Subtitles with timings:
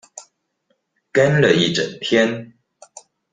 [1.11, 2.57] 跟了一整天